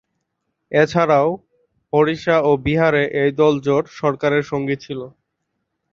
[0.71, 1.29] এছাড়াও
[1.93, 4.99] ওড়িশা ও বিহারে এই দল জোট সরকারের সঙ্গী ছিল।